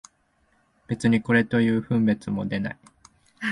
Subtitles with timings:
[0.87, 2.77] 別にこれという分別も出ない